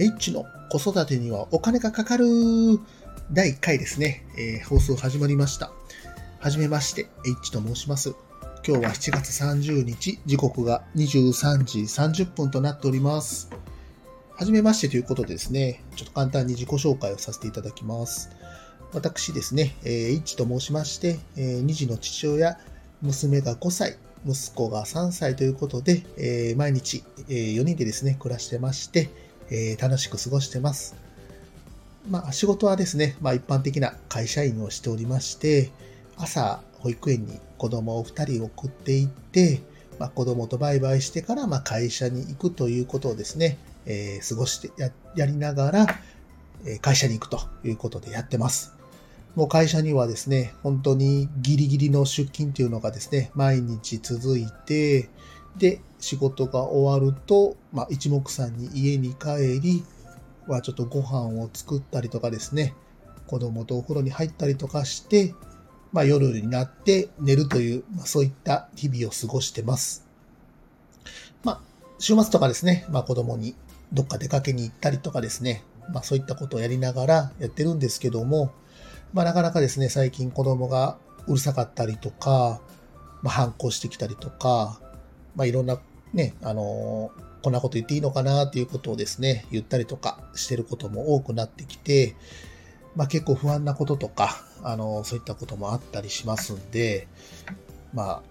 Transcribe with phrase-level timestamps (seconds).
[0.00, 2.24] H の子育てにはお金がかかる
[3.32, 5.72] 第1回ですね、えー、放送始まりました。
[6.38, 8.14] はじめまして、H と申します。
[8.64, 13.50] 今日は7月30日、時刻が23時30分となっております。
[14.36, 18.30] はじめましてということでですね、ちょっと簡単に自己紹介をさせていただきます。
[18.92, 22.56] 私ですね、えー、H と申しまして、えー、2児の父親、
[23.02, 29.10] 娘が5歳、息子が3歳ということで、えー、毎日、えー、4人でですね、暮らしてまして、
[29.50, 30.96] えー、楽しく過ごしてます。
[32.08, 35.70] まあ、仕事はですね、まあ、一般的な会社員をしておりまして、
[36.16, 39.60] 朝、保育園に子供を2人送っていって、
[39.98, 45.86] まあ、子供とバイバイしてから、まあ、会社に行くということをですね、えー、過ごしてや、やりながら、
[46.64, 48.72] え会社に行くということでやってます。
[49.36, 55.08] もう会社にはですね、本当にギリギリの出勤というのがですね、毎日続いて、
[55.56, 59.84] で、仕事が終わると、まあ、一目散に家に帰り、
[60.48, 62.74] はちょっとご飯を作ったりとかですね、
[63.26, 65.34] 子供とお風呂に入ったりとかして、
[65.92, 70.06] まあ、夜になって寝るという、まあ、そういった日々を過ごしてます。
[71.44, 71.60] まあ、
[71.98, 73.54] 週末とかですね、まあ、子供に
[73.92, 75.62] どっか出かけに行ったりとかですね、
[75.92, 78.52] まあ、そういったことをやりながらやってるんですけども、
[79.12, 82.60] まあ、なかなかですね、最近子供がうるさかったりとか、
[83.22, 84.80] まあ、反抗してきたりとか、
[85.38, 85.78] まあ、いろんな
[86.12, 92.16] ね、あのー、こんなこと言っていいのかなっていうことをですね、言ったりとかしてることも多くなってきて、
[92.96, 97.06] まあ、結構不安なこととか、あのー、そういったこともあったりしますんで、
[97.94, 98.22] まあ、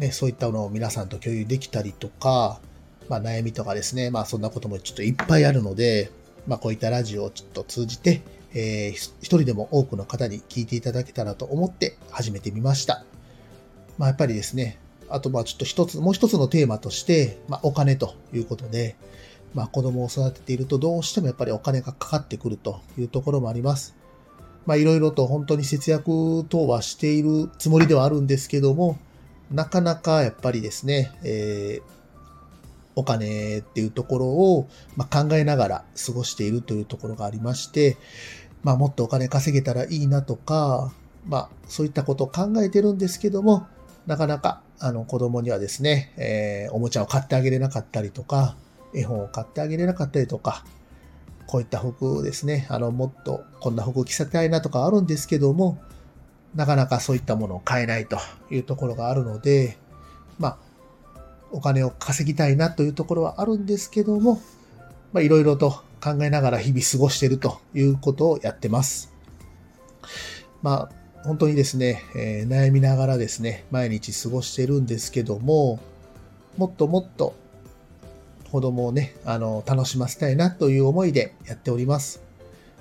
[0.00, 2.60] ね、そういったのを皆さんと共有できたりとか、
[3.08, 6.10] まあ、悩みとかですね、まあ、そんなこともちょっといっぱいあるので、
[6.48, 8.22] まあ、こういったラジオをちょっと通じて、
[8.52, 13.04] えー、一人でも多くの方に聞いていただけたらと思って始めてみました。
[13.96, 14.78] まあ、やっぱりですね、
[15.10, 18.96] あと、まあ、ちょっと一つ、もう一つのテーマとして、まあ、お金ということで、
[19.54, 23.96] まあ、子供を育てているとどうしてもやっぱりお金がかかってくるというところもあります。
[24.66, 28.98] まあ、いろいろと本当に節約等はしているつもりではあるんですけども、
[29.50, 31.82] なかなかやっぱりですね、えー、
[32.94, 37.96] お金っていうところを、ま、考えながら過ごしているというところがありまして、
[38.62, 40.92] まあ、もっとお金稼げたらいいなとか、
[41.26, 43.66] まあ、そういったことを考えてるんですけども、
[44.08, 48.56] なかなか、あの、子供にはですね、えー、おもちゃを買ってあげれなかったりとか、
[48.94, 50.64] 絵本を買ってあげれなかったりとか、
[51.46, 55.78] こういった服ですね、あの、もっとこんな服着せたいなとかあるんですけども、
[56.54, 58.16] なかなかそういったものを買えないと
[58.50, 59.76] いうところがあるので、
[60.38, 60.58] まあ、
[61.52, 64.40] お金を稼ぎたいなというところはあるんですけども、
[65.12, 69.12] まあ、いろいろと考えながら日々過ごしているということをやってます。
[70.62, 75.80] まあ、本当にですね、えー、悩みながらですね、毎日過ごしてるんですけども、
[76.56, 77.34] もっともっと
[78.50, 82.22] 子供をね、あの、楽しませたいなという思いでやっております。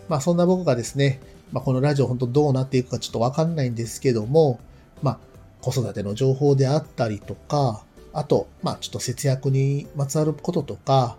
[0.08, 1.20] まあ、そんな僕がですね、
[1.52, 4.59] まあ、このラジオ本当どうなっていくかちょっとわかんないんですけども、
[5.02, 5.19] まあ、
[5.62, 7.84] 子育ての情報であったりとか、
[8.14, 11.18] あと、まあ、ちょっと節約にまつわることとか、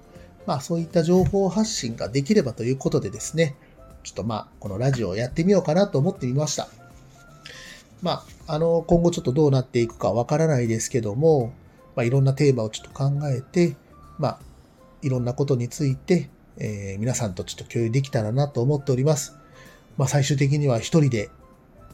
[0.48, 3.54] まあそういった情報発信ができればということでですね、
[4.02, 6.68] ちょっとまあこのラジオをやってみようかなと思ってみました。
[8.02, 11.52] まあ、あの、今後ちょっとどうなっていくかわからないですけども、
[11.96, 13.76] まあいろんなテーマをちょっと考えて、
[14.18, 14.38] まあ
[15.02, 19.36] いろんなことについて、えー、皆さんとちょっと共有できたらなと思っております。
[19.96, 21.30] まあ最終的には一人で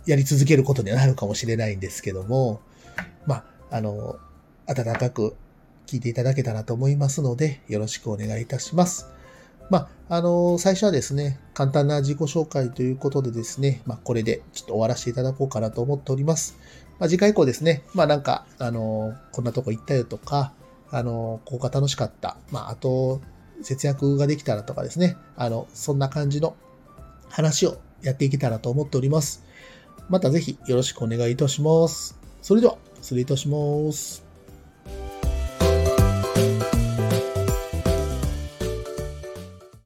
[0.06, 2.60] やり続けることになるかもしれないんですけども、
[3.26, 4.16] まあ、あの、
[4.66, 5.34] 温かく
[5.87, 9.09] 聞いていただけたらと思いますので、よろしくお願いいたします。
[9.70, 16.58] まあ、あの、最初はですね、簡単な自己紹介ということでですね、まあ、これでちょっと終わらせていただこうかなと思っております。
[16.98, 20.52] まあ、次回以降ですね、まあ、なんか、あの、こんなとこ行ったよとか、
[20.91, 22.36] あの、ここが楽しかった。
[22.50, 23.20] まあ、あと、
[23.62, 26.56] 節約ができたらとかですね、あの、そんな感じの
[27.28, 29.44] 話をやっていけたらと思っております。
[30.08, 32.19] またぜひよろしくお願いいたします。
[32.42, 34.24] それでは、失礼いたします。